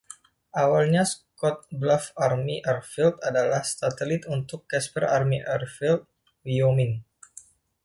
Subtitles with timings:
[0.61, 6.01] Awalnya, Scottsbluff Army Airfield adalah satelit untuk Casper Army Air Field,
[6.47, 6.93] Wyoming.